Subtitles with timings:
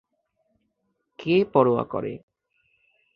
[1.19, 2.13] কে পরোয়া করে।